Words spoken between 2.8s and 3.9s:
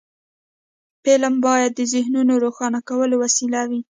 کولو وسیله وي